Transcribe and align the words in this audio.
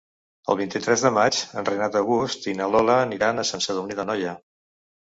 El 0.53 0.55
vint-i-tres 0.61 1.03
de 1.07 1.11
maig 1.17 1.43
en 1.61 1.69
Renat 1.69 1.99
August 2.01 2.51
i 2.53 2.57
na 2.63 2.73
Lola 2.77 2.99
aniran 3.07 3.39
a 3.39 3.47
Sant 3.53 3.67
Sadurní 3.69 4.01
d'Anoia. 4.03 4.37